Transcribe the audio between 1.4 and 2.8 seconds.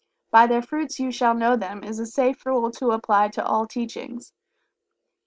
them," is a safe rule